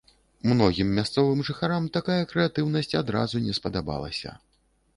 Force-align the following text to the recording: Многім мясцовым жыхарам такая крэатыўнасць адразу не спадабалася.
Многім 0.51 0.87
мясцовым 0.99 1.43
жыхарам 1.49 1.85
такая 1.99 2.17
крэатыўнасць 2.33 2.91
адразу 3.03 3.45
не 3.47 3.53
спадабалася. 3.61 4.29